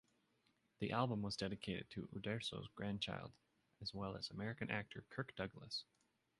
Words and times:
The 0.79 0.93
album 0.93 1.21
was 1.21 1.37
dedicated 1.37 1.87
to 1.91 2.09
Uderzo's 2.17 2.67
grandchild, 2.73 3.31
as 3.83 3.93
well 3.93 4.17
as 4.17 4.31
American 4.31 4.71
actor 4.71 5.05
Kirk 5.11 5.35
Douglas. 5.35 5.83